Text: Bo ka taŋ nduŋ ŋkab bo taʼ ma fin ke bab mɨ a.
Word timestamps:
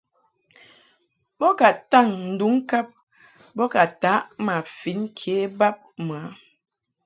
Bo 1.37 1.47
ka 1.59 1.69
taŋ 1.91 2.07
nduŋ 2.33 2.53
ŋkab 2.63 2.87
bo 3.55 3.63
taʼ 4.01 4.21
ma 4.45 4.55
fin 4.77 5.01
ke 5.17 5.35
bab 5.59 5.75
mɨ 6.07 6.15
a. 6.23 6.25